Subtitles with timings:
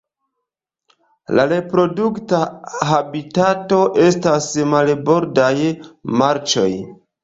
[1.39, 2.41] La reprodukta
[2.93, 5.55] habitato estas marbordaj
[6.21, 6.71] marĉoj.